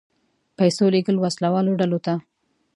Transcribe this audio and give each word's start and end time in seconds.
پیسو 0.57 0.83
لېږل 0.93 1.17
وسله 1.19 1.47
والو 1.51 1.71
ډلو 1.79 1.99
ته. 2.05 2.13